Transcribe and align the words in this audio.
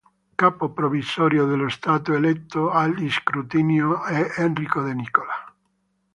Capo 0.35 0.71
provvisorio 0.73 1.45
dello 1.45 1.69
Stato, 1.69 2.13
eletto 2.15 2.71
al 2.71 2.97
I 2.99 3.11
scrutinio, 3.11 4.03
è 4.03 4.33
Enrico 4.37 4.81
De 4.81 4.95
Nicola. 4.95 5.53